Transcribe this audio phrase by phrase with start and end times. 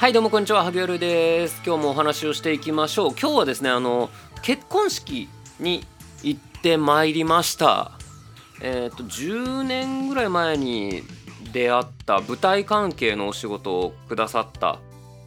[0.00, 0.64] はいどうもこんにちは。
[0.64, 1.60] 萩原です。
[1.62, 3.10] 今日もお話をしていきましょう。
[3.10, 4.08] 今日はですねあの
[4.40, 5.28] 結婚式
[5.58, 5.84] に
[6.22, 7.92] 行ってまいりました。
[8.62, 11.02] えっ、と10年ぐらい前に
[11.52, 14.78] 出会った舞台関係のお仕事をくださった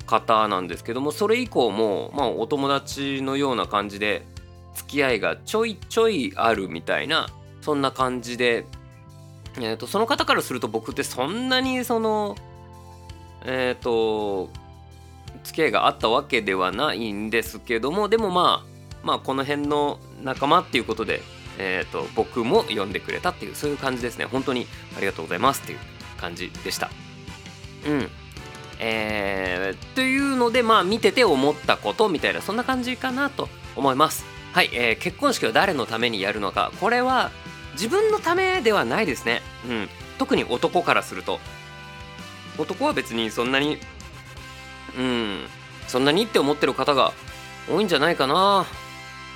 [0.08, 4.26] 方なんですけどもそれ以降もまあお友達のような感じで
[4.74, 7.30] 付き合いがちょいちょいあるみたいな
[7.62, 8.66] そんな感じで
[9.58, 12.36] えーと、その方からすると僕ってそんなにその
[13.46, 14.50] えっ、ー、と
[15.44, 21.22] 付き合いがあったわけではないんですけどもでもまあまあこの辺の仲間っていうことで、
[21.58, 24.26] えーと、僕も呼んでくれたっていうそういう感じですね。
[24.26, 24.66] 本当に
[24.98, 25.80] ありがとうございますっていう
[26.18, 26.90] 感じでした。
[27.86, 28.10] うん。
[28.80, 34.26] えー、というのでまあ見てて思ったことみたいなそんな感じかなと思います。
[34.54, 36.72] はい、えー、結婚式を誰のためにやるのか。
[36.80, 37.32] これは
[37.74, 39.42] 自分のためではないですね。
[39.68, 39.90] うん。
[40.18, 41.40] 特に男からすると。
[42.58, 43.80] 男は別にそんなに
[44.98, 45.46] うん。
[45.88, 47.14] そんなにって思ってる方が
[47.70, 48.66] 多いんじゃないかな。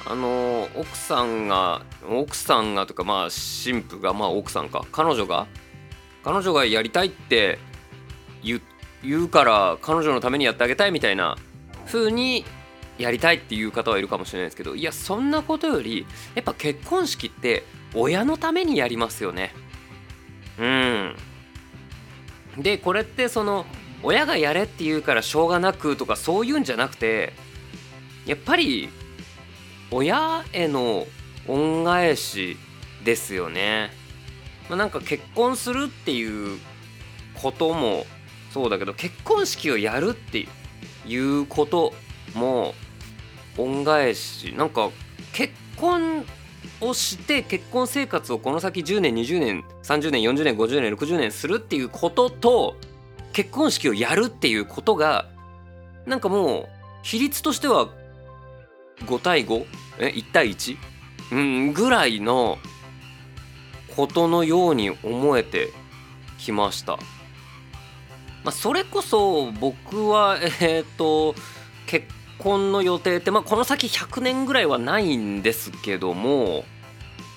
[0.09, 4.85] あの奥さんが奥さんがとかまあ新婦がまあ奥さんか。
[4.91, 5.47] 彼女が？
[6.23, 7.59] 彼女がやりたいって
[8.43, 8.61] 言
[9.03, 11.37] うから彼女のためにやってあげたいみたいな
[11.85, 12.43] 風に
[12.97, 16.05] やりたいっていう方はいるかもしれないですけどいやそんなことより
[16.35, 19.53] やっぱ結婚式って親のためにやりますよね。
[20.59, 21.15] うん。
[22.57, 23.65] でこれってその
[24.03, 27.33] 親がやれって言うからしょうがなくとかそういうんじゃなくて
[28.25, 28.89] やっぱり
[29.91, 31.07] 親への
[31.47, 32.57] 恩返し
[33.03, 33.89] ですよね。
[34.69, 36.59] まあ、なんか結婚するっていう
[37.41, 38.05] ことも
[38.51, 40.47] そうだけど結婚式をやるって
[41.05, 41.93] いうこと
[42.35, 42.73] も
[43.57, 44.89] 恩返しなんか
[45.31, 46.25] 結婚
[46.81, 52.75] をして結婚生活をこの先10年20年30年40年50年60年するっていうことと
[53.37, 55.27] 結婚式をやるっていうことが
[56.07, 56.67] なんかもう
[57.03, 57.87] 比率としては
[59.05, 59.65] 5対 5?
[59.99, 60.77] え1対 1?
[61.33, 62.57] うんぐらいの
[63.95, 65.69] ことのように思えて
[66.39, 66.93] きました。
[68.43, 71.35] まあ、それこそ僕はえっ、ー、と
[71.85, 72.07] 結
[72.39, 76.65] 婚の予定って、まあ、この先100年ぐらいはないんですけども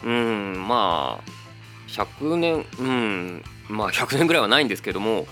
[0.02, 1.30] うんまあ
[1.88, 5.26] 100年うんまあ100年ぐらいはないんですけども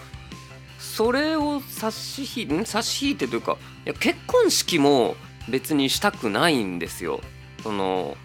[0.78, 5.16] それを差し引い差し引いてというかいや結婚式も
[5.48, 7.20] 別にしたくないんですよ。
[7.62, 8.16] その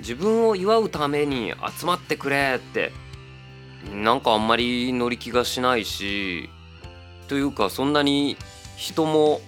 [0.00, 2.92] 自分を祝うために集まってくれって
[3.94, 6.50] なんかあんまり乗り気がしないし
[7.28, 8.36] というかそんなに
[8.76, 9.40] 人も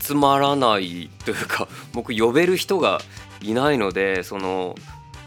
[0.00, 3.00] 集まらないというか 僕呼べる人が
[3.40, 4.74] いないのでその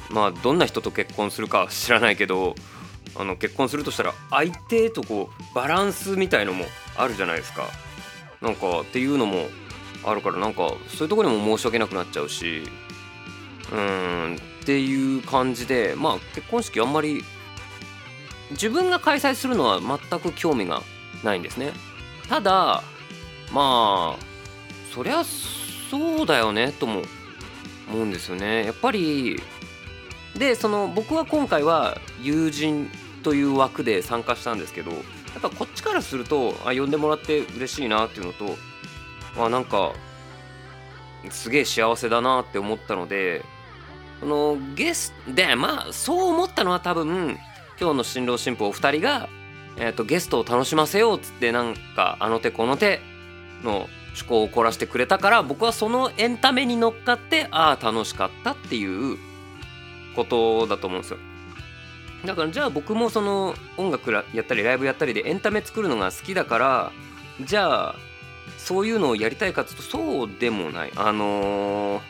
[0.10, 2.56] まあどんな人と結婚するか知らないけど
[3.16, 6.66] あの結婚するとしたら相手とこうバランスみたいのも
[6.96, 7.66] あるじゃないですか。
[8.42, 9.48] なんかっていうのも
[10.04, 12.64] あるからなんかそういうとこにも申し訳なくなっちゃうし
[13.72, 17.24] うんっていう感じでまあ結婚式あんまり
[18.52, 20.82] 自分が開催するのは全く興味が
[21.24, 21.74] ないんですね。
[22.30, 22.84] ただ
[23.52, 24.16] まあ
[24.94, 27.02] そりゃそうだよねとも
[27.92, 28.66] 思うんですよね。
[28.66, 29.42] やっぱり
[30.38, 34.98] でその僕は今回は友人という枠で参加したんですけどや
[35.38, 38.56] っぱこっちからするとあ呼んでもらって嬉しいなっていうのと
[39.38, 39.94] あなんか
[41.30, 43.44] すげえ幸せだなって思ったので
[44.20, 47.38] そのゲストでまあそう思ったのは多分
[47.80, 49.30] 今日の新郎新婦お二人が、
[49.78, 53.00] えーと、ゲストを楽しませようっつってなんかあの手この手
[53.64, 59.18] の趣向を凝らしてくれたから僕はそのエンタメに乗っかってああ楽しかったっていう
[60.16, 61.20] ことだと思うんですよ。
[62.26, 66.92] だからじゃあ僕もその音楽やったりライブやったりでエンタメ作るのが好きだから
[67.42, 67.96] じゃあ
[68.58, 70.92] そういうのをやりたいかっていうとそうでもない。
[70.96, 72.02] あのー、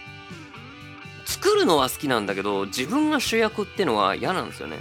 [1.26, 4.78] 作るのは好きなんだけど自分が主役ってのは嫌なんですよね。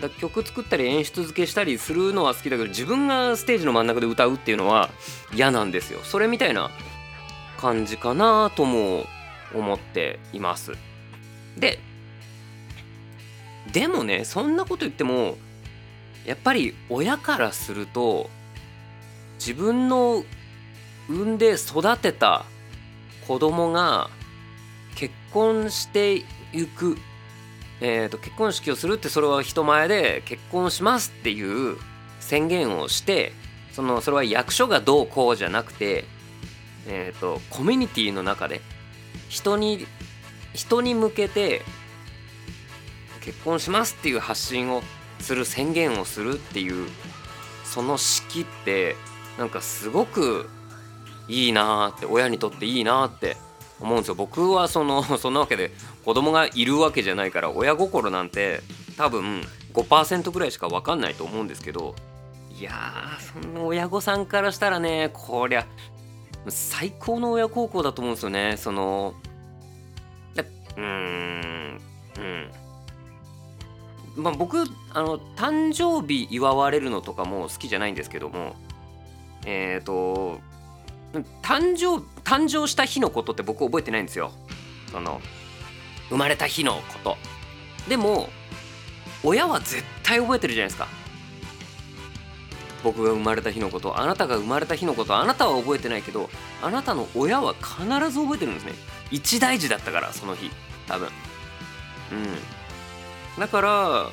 [0.00, 4.90] だ曲作ったり演出付けしたりするのは好きだけど自分がステージの真ん中で歌うっていうのは
[5.34, 6.00] 嫌なんですよ。
[6.04, 6.70] それみたいな
[7.58, 9.06] 感じかなとも
[9.52, 10.72] 思っています。
[11.56, 11.80] で
[13.72, 15.36] でもねそんなこと言っても
[16.24, 18.28] やっぱり親からすると
[19.38, 20.24] 自分の
[21.08, 22.44] 産んで育てた
[23.26, 24.10] 子供が
[24.94, 26.24] 結婚してい
[26.76, 26.98] く、
[27.80, 31.76] えーと、結婚式をするってそれは人前で結婚しますっていう
[32.20, 33.32] 宣言をして
[33.72, 36.04] そのそれは役所がどうこうじゃなくて、
[36.86, 38.60] えーとコミュニティの中で
[39.28, 39.86] 人に
[40.52, 41.62] 人に向けて
[43.28, 44.82] 結婚しますっていう発信を
[45.20, 46.88] する宣言をするっていう
[47.62, 48.96] その式って
[49.36, 50.48] なんかすごく
[51.28, 53.36] いいなーって親にとっていいなって
[53.80, 54.14] 思うんですよ。
[54.14, 55.72] 僕はその そんなわけで
[56.06, 58.62] 子供がいるわけじゃないから親心なんて
[58.96, 61.94] 多分5%ぐらいしか分かんないと思うんですけど
[62.58, 65.66] いやーその親御さんからしたらねこりゃ
[66.48, 68.56] 最高の親孝行だと思うんですよね。
[68.56, 69.12] その
[70.78, 71.80] うん
[72.16, 72.67] うん。
[74.18, 78.56] まあ僕あの誕生日祝われるのとかも好きじゃないんですけども
[79.46, 80.40] えっ、ー、と
[81.42, 84.32] 誕生誕生した日のことって僕覚えてないんですよ。
[84.90, 85.20] その
[86.10, 87.16] 生まれた日のこと。
[87.88, 88.28] でも
[89.22, 90.88] 親は絶対覚えてるじゃないですか。
[92.84, 96.30] 僕が生まれた日のことあなたが生まれた日のことあなたは覚えてないけど
[96.62, 98.72] あなたの親は必ず覚えてるんですね。
[99.10, 100.50] 一大事だったからその日。
[100.86, 101.08] 多分。
[102.12, 102.57] うん。
[103.38, 104.10] だから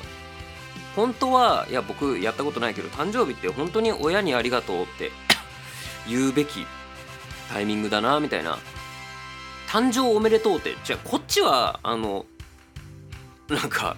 [0.94, 5.10] 本当はいや僕やったことないけど誕生日って本当に親にありがとうって
[6.08, 6.66] 言うべき
[7.50, 8.58] タイミングだなみたいな。
[9.68, 12.24] 誕生おめでとうってじゃあこっちはあの
[13.48, 13.96] なんか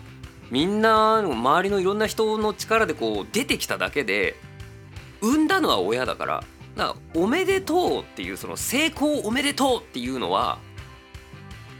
[0.50, 4.36] みんな周りのいろんな人の力でこう出てきただけで
[5.20, 6.44] 産んだのは親だから
[6.76, 10.58] だからおめでとうっていうその成功おめでとうっていうのは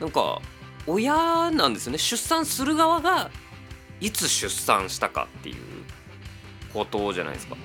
[0.00, 0.40] なんか
[0.88, 1.98] 親なんですよね。
[1.98, 3.30] 出産する側が
[4.00, 5.56] いつ出産したかっていう
[6.72, 7.56] ことじゃないですか。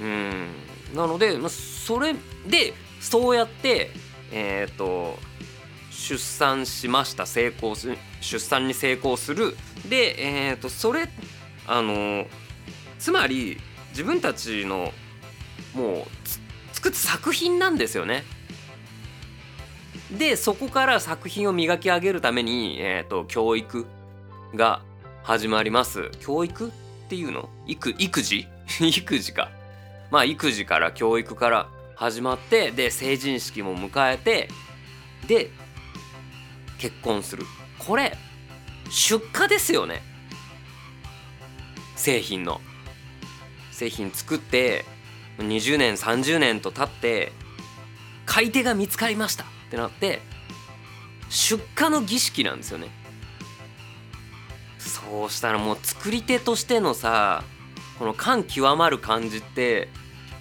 [0.00, 0.48] うん。
[0.94, 2.14] なので、ま、それ
[2.46, 3.90] でそうやって
[4.30, 5.18] えっ、ー、と
[5.90, 7.26] 出産しました。
[7.26, 7.88] 成功す
[8.20, 9.56] 出産に成功する。
[9.88, 11.08] でえっ、ー、とそれ
[11.66, 12.26] あの
[12.98, 13.58] つまり
[13.90, 14.92] 自分たちの
[15.74, 18.24] もう作った作品なんですよね。
[20.18, 23.86] でそこから作品を磨き上げるために、えーと、教育
[24.54, 24.82] が
[25.22, 26.10] 始まります。
[26.20, 26.70] 教育っ
[27.08, 27.48] ていうの？
[27.66, 28.46] 育育児？
[28.80, 29.50] 育児か。
[30.10, 34.48] まあ育児から教育から始まってで成人式も迎えて
[35.26, 35.50] で
[36.78, 37.46] 結婚する。
[37.78, 38.16] これ
[38.90, 40.02] 出荷ですよね。
[41.96, 42.60] 製品の。
[43.70, 44.84] 製品作って
[45.38, 47.32] 20年30年と経って
[48.26, 49.46] 買い手が見つかりました。
[49.72, 50.20] ってなって
[51.30, 52.88] 出荷の儀式なんですよね。
[54.78, 57.42] そうしたらもう作り手としてのさ
[57.98, 59.88] この感極まる感じって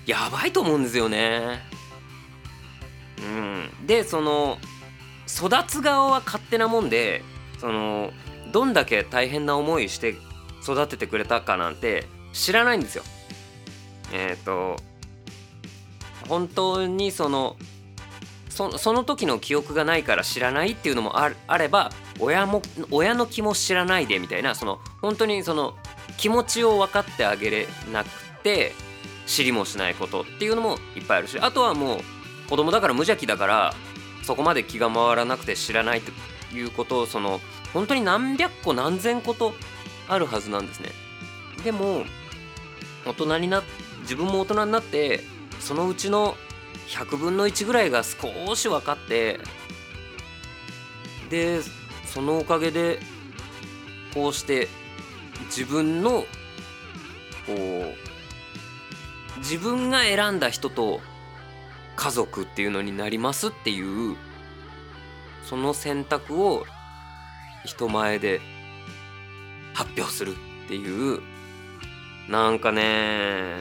[0.06, 1.60] やばいと思うんですよね。
[3.20, 3.88] うん。
[3.88, 4.58] でその
[5.28, 7.24] 育つ側は勝手なもんで
[7.60, 8.12] その
[8.52, 10.16] どんだけ大変な思いして
[10.62, 13.04] 育ててくれたかなんて知らないんですよ。
[14.12, 14.76] えっ、ー、と
[16.28, 17.56] 本当にその
[18.52, 22.62] そその時の記憶がないから知らないっていうのもああれば親も
[22.92, 25.74] 親の気も知らないでみたいなその本当にその
[26.18, 28.10] 気持ちを分かってあげれなく
[28.44, 28.74] て
[29.26, 32.00] 知りもしないことっていうのもいっぱいあるしあとはもう
[32.50, 33.74] 子供だから無邪気だから
[34.24, 36.12] そこまで気が回らなくて知らないと
[36.54, 37.40] いうことをその
[37.74, 39.54] 本当に何百個何千個と
[40.10, 40.90] あるはずなんですね。
[41.64, 42.04] でも
[43.06, 43.64] 大人にな
[44.02, 45.22] 自分も大人になって
[45.62, 46.36] そのうちの
[46.92, 49.40] 100分の1ぐらいが少し分かって
[51.30, 51.62] で
[52.06, 53.00] そのおかげで
[54.14, 54.68] こうして
[55.46, 56.26] 自分の
[57.48, 61.00] こう自分が選んだ人と
[61.96, 64.18] 家族っていうのになりますっていう
[65.46, 66.66] その選択を
[67.64, 68.42] 人前で
[69.74, 70.36] 発表する
[70.66, 71.22] っていう
[72.30, 73.56] なんかね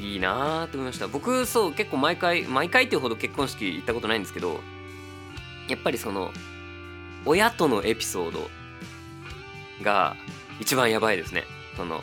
[0.00, 1.08] いいなーって思いました。
[1.08, 4.60] 僕そう結構毎回毎回っていうほど結婚式行ったことないんですけど
[5.68, 6.32] やっぱりその
[7.24, 8.48] 親とのエピソード
[9.82, 10.16] が
[10.60, 11.44] 一番やばいですね。
[11.76, 12.02] その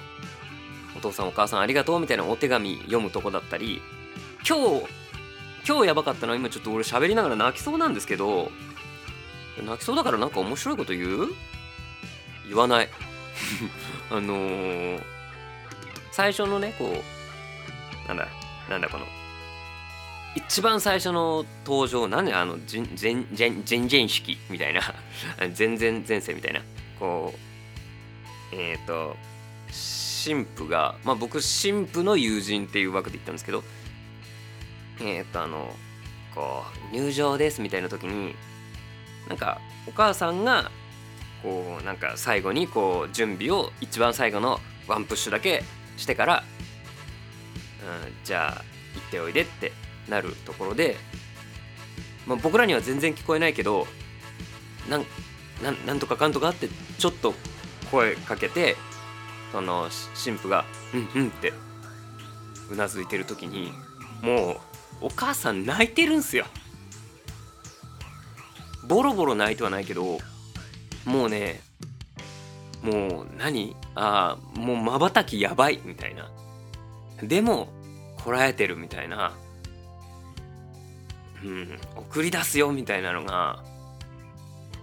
[0.95, 3.81] お父さんお母さんありがとうみたいなお手紙読むとこだったり
[4.47, 4.85] 今日
[5.67, 8.49] 今日やばかったのは今ちょっと俺喋りながら泣きそうなんですけど
[9.61, 11.27] 泣きそうだからなんか面白いこと言う？
[12.47, 12.89] 言わない。
[14.11, 15.01] あのー、
[16.11, 17.14] 最初のねこう
[18.07, 18.27] なんだ
[18.69, 19.05] なんだこの。
[20.35, 23.25] 一番最初の登場なんであの全全
[23.63, 24.81] 全然式みたいな。
[25.53, 26.61] 全然前世みたいな。
[26.99, 27.33] こ
[28.51, 29.15] うえっ、ー、と
[29.67, 33.63] 神父がまあ僕神父の友人っていう枠で言ったんですけど
[34.99, 35.75] えっ、ー、とあの
[36.33, 38.35] こう入場ですみたいな時に
[39.29, 40.71] なんかお母さんが
[41.41, 45.63] こうなんか最後にこう準備を一番最後のワンプッシュだけ
[45.97, 46.43] してから、
[48.23, 48.63] じゃあ
[48.95, 49.71] 行っておいでって
[50.09, 50.97] なるところで、
[52.25, 53.87] まあ、僕らには全然聞こえないけど
[54.89, 55.05] なん
[55.63, 57.33] なんなんとかかんとかってちょっと
[57.91, 58.75] 声かけて
[59.51, 59.89] その
[60.23, 61.53] 神父が「うんうん」って
[62.71, 63.71] うなずいてる時に
[64.21, 64.53] も
[65.01, 66.45] うお母さん泣いてるんすよ。
[68.87, 70.19] ボロボロ泣いてはないけど
[71.05, 71.61] もうね
[72.81, 73.75] もう何？
[73.95, 76.29] ああもうまばたきやばいみたいな。
[77.23, 77.69] でも
[78.25, 79.33] こらえてるみたいな。
[81.43, 83.63] うん送り出すよみたいなのが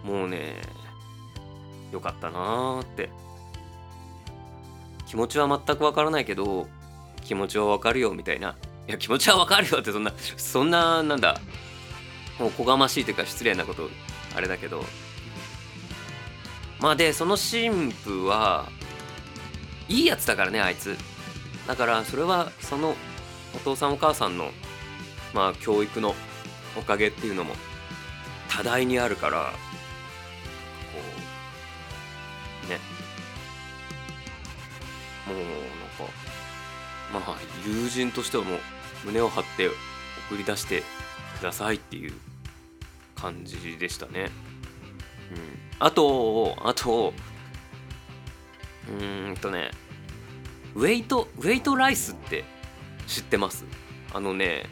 [0.04, 0.60] もうね
[1.90, 3.10] よかったなーって。
[5.08, 6.68] 気持ちは全くわからないけど
[7.22, 8.56] 気持ちはわかるよみたいな。
[8.88, 11.40] いや気持ちはわかるよってそんなそんななんだ
[12.40, 13.90] おこがましいというか失礼なこと
[14.36, 14.84] あれだけど。
[16.80, 18.68] まあでその神父は
[19.88, 20.96] いいやつだからねあいつ。
[21.66, 22.94] だからそれはその
[23.54, 24.50] お父さんお母さんの
[25.34, 26.14] まあ教育の
[26.76, 27.54] おかげっていうのも
[28.48, 29.52] 多大にあるから
[30.92, 30.98] こ
[32.66, 32.78] うね
[35.26, 35.36] もう
[37.12, 38.58] なんかまあ友人としてはもう
[39.04, 39.68] 胸を張って
[40.28, 40.82] 送り出して
[41.38, 42.12] くださいっていう
[43.14, 44.30] 感じでしたね。
[45.30, 45.38] うん、
[45.78, 47.12] あとあと
[48.88, 49.70] うーんとね
[50.74, 52.44] ウェイトウェイトライスって
[53.06, 53.64] 知ってます？
[54.12, 54.66] あのね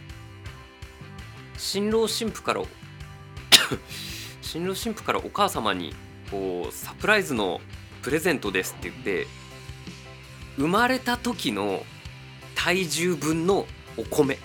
[1.56, 2.62] 新郎新婦から
[4.42, 5.94] 新郎新婦からお母様に
[6.30, 7.60] こうサプライズの
[8.02, 9.26] プレゼントですって言って
[10.56, 11.84] 生まれた時の
[12.54, 14.38] 体重分のお米っ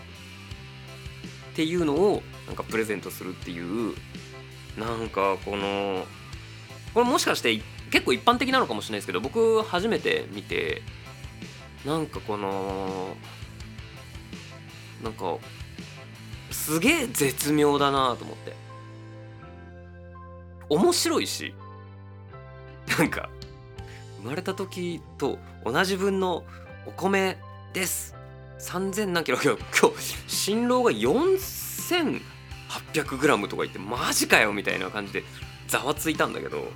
[1.56, 3.96] ていうのをなんかプレゼントするっていう
[4.78, 6.06] なんかこの
[6.94, 7.62] これもしかして
[7.92, 10.82] 結構一般的なのかもしれないですけど僕初めて見て
[11.86, 13.16] なんかこの
[15.04, 15.38] なんか
[16.52, 18.56] すげえ絶妙だなと思って。
[20.70, 21.54] 面白いし。
[22.98, 23.30] なんか
[24.22, 26.44] 生まれた時と同じ分の
[26.86, 27.38] お米
[27.74, 28.16] です。
[28.60, 29.40] 3000何キロ。
[29.42, 29.60] 今日
[30.28, 35.24] 新郎が 4800g とか言ってマジかよみたいな感じで
[35.68, 36.68] ざわついたんだけど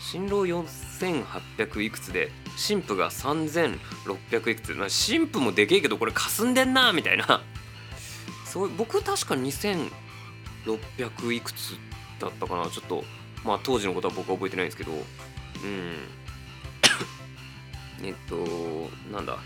[0.00, 7.42] 新郎4800いくつで新婦が3600いくつ、まあ、新婦もでけえけどこれ霞んでんなみたいな。
[8.44, 9.90] そう僕確か2600
[11.32, 11.76] いくつ
[12.18, 12.68] だったかな。
[12.70, 13.04] ちょっと
[13.44, 14.92] まあ当時のことは僕は覚えてないんですけど。
[14.92, 15.00] うん。
[18.02, 18.36] えっと
[19.12, 19.38] なんだ。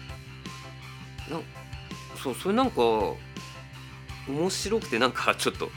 [1.31, 1.41] な
[2.23, 2.81] そうそれなんか
[4.29, 5.71] 面白くてなんかちょっと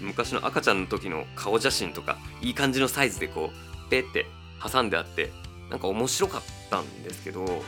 [0.00, 4.26] 昔の赤ちゃんの時の顔写真とかいい感じのサイズでこうペって
[4.62, 5.30] 挟んであって
[5.70, 7.62] なんか面白かったんですけど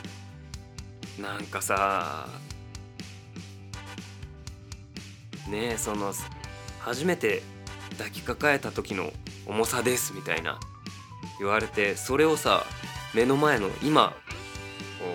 [1.19, 2.27] なんかさ
[5.49, 6.13] ねえその
[6.79, 7.43] 初めて
[7.97, 9.11] 抱きかかえた時の
[9.45, 10.59] 重さですみたいな
[11.39, 12.63] 言われてそれをさ
[13.13, 14.09] 目の前の今
[14.99, 15.05] こ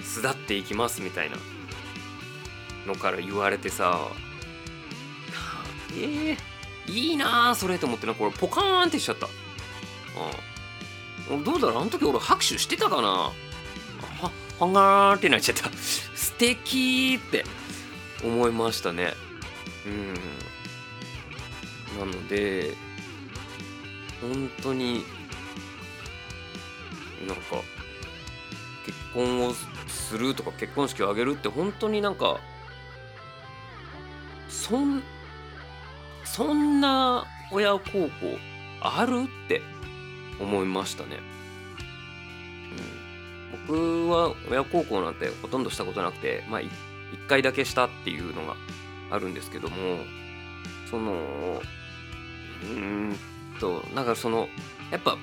[0.00, 1.36] う巣立っていきますみたいな
[2.86, 4.08] のから言われてさ
[5.94, 9.26] えー、いいなそれと思ってなこれポカーンってしちゃった。
[9.26, 9.32] うん。
[11.44, 11.80] どうだろう？
[11.82, 13.08] あの時俺拍手してたかな？
[13.08, 13.32] は
[14.58, 15.70] はんがーってなっちゃった。
[16.14, 17.44] 素敵って
[18.24, 19.14] 思いましたね。
[19.86, 20.14] うん。
[21.98, 22.74] なので
[24.20, 25.04] 本当に
[27.26, 27.42] なんか
[28.86, 29.54] 結婚を
[29.88, 32.40] するとか結婚式を挙げるって本当になんか
[34.48, 35.02] そん
[36.24, 38.38] そんな親孝行
[38.80, 39.24] ある？
[39.24, 39.60] って
[40.42, 41.20] 思いましたね、
[43.68, 46.68] うん、僕は親孝行なんてほとんどしたことなくてまあ1
[47.28, 48.56] 回だけしたっていうのが
[49.10, 49.76] あるんですけども
[50.90, 51.12] その
[52.62, 53.16] うん
[53.60, 54.48] となんかその
[54.90, 55.16] やっぱ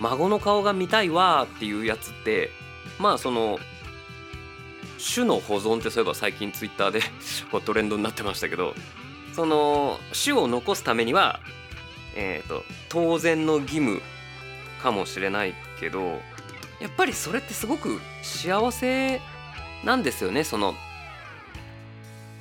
[0.00, 2.50] 孫の顔が見たいわっていうやつって
[2.98, 3.58] まあその
[5.14, 7.00] 種の保存ってそういえば最近ツイッターで
[7.64, 8.74] トレンドになってましたけど
[9.34, 11.40] その種を残すためには
[12.14, 14.00] えっ、ー、と当然の義務
[14.82, 16.20] かもしれないけど
[16.80, 19.20] やっぱりそれってすごく幸せ
[19.84, 20.44] なんですよね。
[20.44, 20.74] その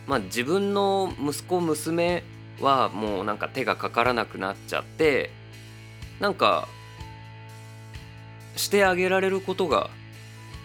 [0.07, 2.23] まあ自分の息子娘
[2.59, 5.31] はもうなんか手がかからなくなっちゃって
[6.19, 6.67] なんか
[8.55, 9.89] してあげられることが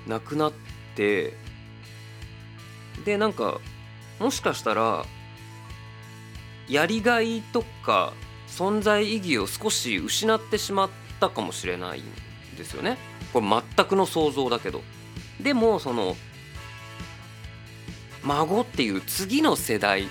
[0.07, 0.53] なくなっ
[0.95, 1.35] て
[3.05, 3.61] でなんか
[4.19, 5.05] もしかしたら
[6.69, 8.13] やりがいとか
[8.47, 12.99] 存在意義を少し失ってしまったかもしれないんですよね。
[13.33, 14.83] これ全くの想像だけど。
[15.41, 16.17] でもその
[18.23, 20.09] 孫っていう次の世代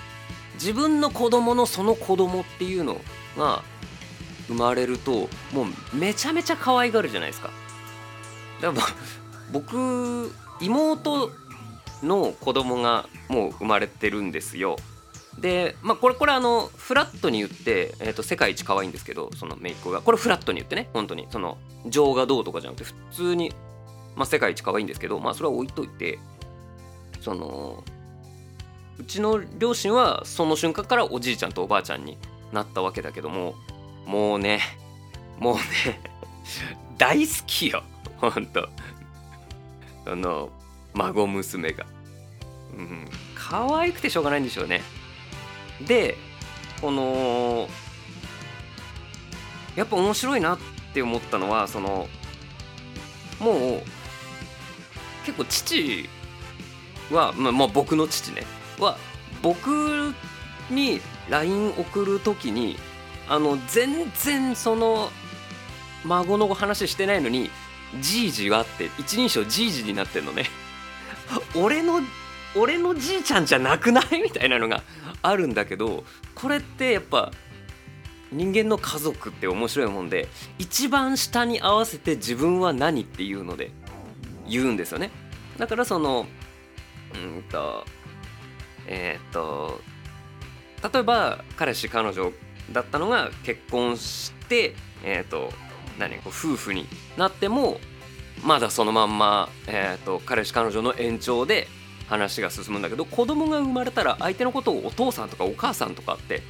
[0.56, 3.00] 自分の子供のその子供っていうの
[3.38, 3.64] が
[4.48, 7.52] 生まれるともうめちゃめちゃ可愛がるじゃないですか。
[8.62, 8.88] だから
[9.52, 11.32] 僕妹
[12.04, 14.78] の子供がもう生まれてるんですよ。
[15.40, 20.02] でまあこれこれあのフラットに言って、えー、と世界一可愛いんですけどその姪っ子が。
[20.02, 21.28] これフラットに言ってね本当に。
[21.32, 23.54] その情がどうとかじゃなくて普通に、
[24.16, 26.20] まあ、世界一可愛いんですけどまあそれは置いといて
[27.22, 27.84] その
[28.98, 32.18] うちの両親はその瞬間からおじいちゃんとおばあちゃんに
[32.52, 33.56] なったわけだけども
[34.06, 34.60] もうね
[35.40, 35.62] もうね
[36.98, 37.84] 大好きよ。
[38.18, 38.68] ほんと
[40.06, 40.50] あの
[40.94, 41.86] 孫娘が。
[42.78, 43.08] うん。
[43.36, 44.82] 可愛くてしょうがないんでしょうね。
[45.86, 46.18] で
[46.82, 47.70] この
[49.76, 50.60] やっぱ面白いなっ
[50.94, 52.08] て思ったのはその
[53.40, 53.84] もう
[55.26, 56.10] 結構父
[57.12, 58.44] は、まあ、まあ僕の父ね。
[58.80, 58.98] は
[59.42, 60.14] 僕
[60.70, 62.78] に LINE 送る時に
[63.28, 65.10] あの全然その
[66.06, 67.50] 孫の話してないのに
[68.02, 70.46] 「じいじは」って一人称じいじになってんのね。
[71.56, 72.02] 俺の
[72.56, 74.22] 俺のじいちゃんじゃなくない？
[74.22, 74.82] みたいなのが
[75.22, 76.04] あるんだけど
[76.36, 77.32] これってやっぱ
[78.32, 80.28] 人間の家族って面白いもんで
[80.60, 83.72] 一番下に合わせて自分は何っていうので
[84.48, 85.12] 言うんですよね。
[85.58, 86.28] だからその
[87.16, 87.86] うんと
[88.88, 89.82] えー、っと
[90.94, 92.32] 例えば彼氏彼女
[92.72, 95.52] だったのが結婚してえー、っと
[95.98, 97.80] 何こう夫婦になっても
[98.44, 101.68] まだそのまんま、えーと、彼氏彼女の延長で
[102.10, 106.42] 話が進むんだけど子供が生まれたら相手のことをお父さんとかお母さんとかって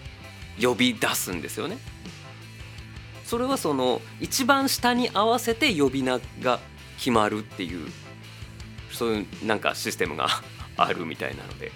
[0.59, 1.77] 呼び出すんですよね。
[3.25, 6.59] それはその一番下に合わせて呼び名が
[6.97, 7.91] 決まるっていう
[8.91, 10.27] そういうなんかシステムが
[10.77, 11.71] あるみたいなので。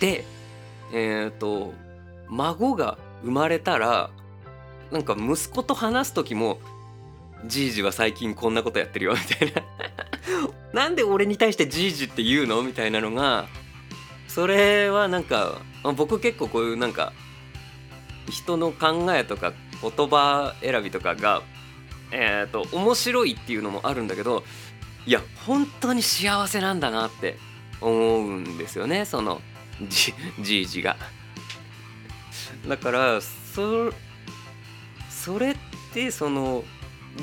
[0.00, 0.24] で
[0.92, 1.74] えっ、ー、と
[2.28, 4.10] 孫が生まれたら
[4.90, 6.58] なんか息子と話す時も
[7.44, 9.62] じいじは最近こんなことやってるよみたいな
[10.72, 12.62] なんで俺に対してじいじって言うの？
[12.62, 13.46] みたいなのが
[14.28, 15.60] それはなんか
[15.96, 17.12] 僕結構こういうなんか
[18.30, 21.42] 人の考えとか言葉選びとかが
[22.10, 24.44] えっ、ー、と面白いっていうのもあるんだけど
[25.06, 27.36] いや本当に幸せなんだなって
[27.80, 29.40] 思うんですよねその
[29.88, 30.96] じじいじが。
[32.68, 33.92] だからそ
[35.10, 35.56] それっ
[35.92, 36.64] てその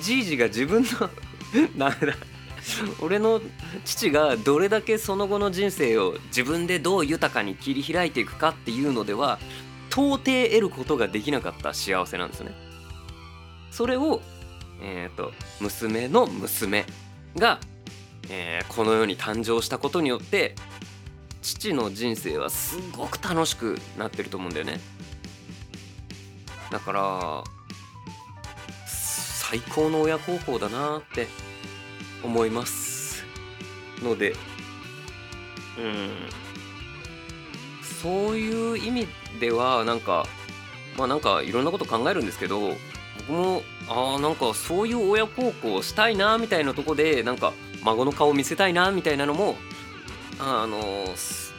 [0.02, 1.10] じいじが自分の
[1.78, 2.14] ダメだ
[3.02, 3.42] 俺の
[3.86, 9.40] 父がどれだけその後の人生を自分でどう豊かに切り開いていくかっていうのでは
[9.90, 12.52] 到底得ることができなかった幸せなんですね。
[13.72, 14.22] それを、
[14.82, 16.86] えーと、娘の娘
[17.36, 17.60] が、
[18.30, 20.56] えー、この世に誕生したことによって
[21.42, 24.80] 父の人生はすごく楽しくなってると思うんだよね。
[26.72, 27.44] だから
[28.86, 31.28] 最高の親孝行だなって
[32.24, 33.26] 思います
[34.02, 34.36] ので
[35.78, 36.10] うん
[37.82, 39.08] そういう意味
[39.40, 40.26] ではなんか
[40.98, 42.76] まあなんかいろんなこと考えるんですけど
[43.18, 47.54] 僕もああなんかそういう親孝行したいなみたいなとこでなんか
[47.84, 49.56] 孫の顔見せたいなみたいなのも
[50.40, 51.54] あのす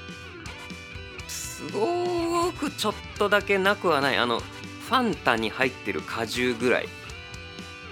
[1.72, 4.16] ごくちょっとだけなくはない。
[4.16, 6.88] あのファンタに入ってる果汁ぐらい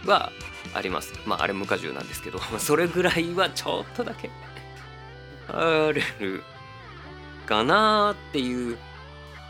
[0.05, 0.33] は
[0.75, 4.31] ありますまああれ無果汁なんですけど それぐらいはちょっとだけ
[5.49, 6.43] ある
[7.47, 8.77] かなっていう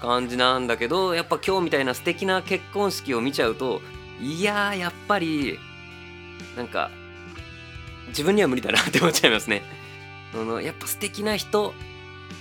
[0.00, 3.82] 感じなんだけどやっぱ今日みたいな素敵な結婚式を見ちゃうと
[4.20, 5.58] いややっぱり
[6.56, 6.90] なんか
[8.08, 9.62] 自分には無理だなって思っちゃいますね。
[10.32, 11.74] そのやっぱ素敵な人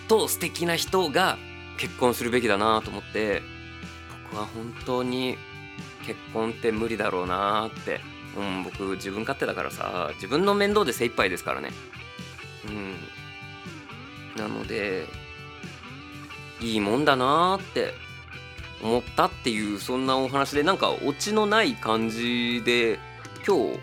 [0.07, 1.37] と素敵な人が
[1.77, 3.41] 結婚するべきだなと思って
[4.31, 5.37] 僕は本当に
[6.05, 8.01] 結婚って無理だろうなって
[8.35, 11.69] うん僕自分勝手だからさ自分の面倒で精一杯ですからね。
[12.67, 12.95] うん。
[14.37, 15.07] なので
[16.61, 17.93] いいもんだなって
[18.81, 22.99] 思ったっていうそんなお話でなんかオチのない感じで
[23.45, 23.79] 今日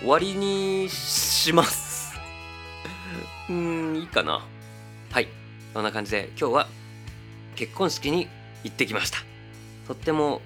[0.00, 2.14] 終わりにします。
[3.50, 4.46] うんいいかな。
[5.10, 5.28] はい。
[5.72, 6.68] そんな感じで今日は
[7.56, 8.28] 結婚式に
[8.64, 9.18] 行ってきました。
[9.86, 10.40] とっても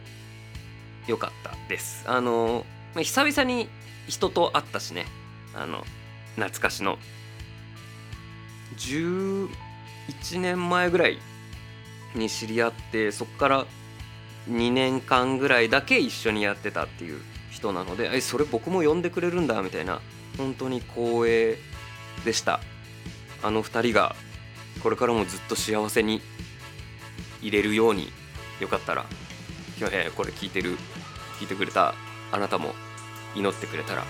[1.07, 2.05] 良かったです。
[2.07, 3.69] あのま久々に
[4.09, 5.07] 人と会ったしね。
[5.55, 5.85] あの
[6.37, 6.99] 懐かしの。
[8.77, 9.49] 11
[10.41, 11.19] 年前ぐらい
[12.15, 13.67] に知り合ってそっから
[14.49, 20.01] 2年間ぐらいだけ一緒にやってたっていう人なのでえそれ僕も呼んでくれるんだみたいな
[20.39, 21.59] 本当に光栄
[22.25, 22.61] でした。
[23.43, 24.15] あの2人が
[24.83, 26.23] これからもずっと幸せに
[27.43, 28.11] いれるように
[28.61, 29.05] よかったら
[29.79, 30.79] 今日、これ聞いてる
[31.41, 31.95] 聞いてくれた
[32.33, 32.75] あなたも
[33.37, 34.05] 祈ってくれたら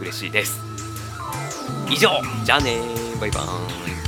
[0.00, 0.60] 嬉しいです。
[1.88, 2.10] 以上
[2.44, 2.78] じゃあね
[3.20, 4.05] バイバーイ。